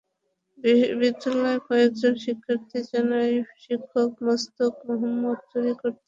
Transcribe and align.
বিদ্যালয়ের 0.99 1.59
কয়েকজন 1.67 2.13
শিক্ষার্থী 2.23 2.79
জানায়, 2.89 3.33
শিক্ষক 3.63 4.11
মোস্তাক 4.25 4.73
মাহমুদ 4.87 5.39
চুরি 5.49 5.73
করতে 5.73 5.79
পারেন 5.81 5.87
না। 5.87 5.99